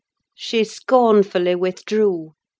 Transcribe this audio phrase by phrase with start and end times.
[0.33, 2.33] She scornfully withdrew.